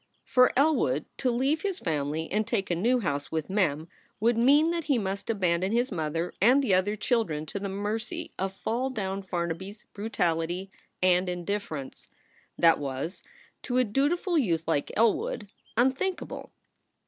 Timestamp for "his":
1.61-1.77, 5.71-5.91